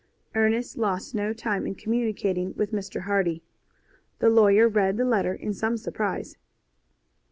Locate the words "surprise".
5.77-6.37